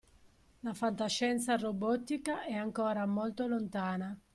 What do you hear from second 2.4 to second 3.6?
è ancora molto